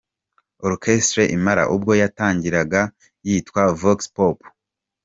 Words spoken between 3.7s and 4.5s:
“Vox Pop”.